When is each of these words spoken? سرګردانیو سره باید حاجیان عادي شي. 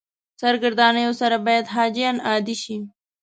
سرګردانیو 0.41 1.13
سره 1.21 1.37
باید 1.45 1.65
حاجیان 1.75 2.17
عادي 2.27 2.55
شي. 2.63 2.75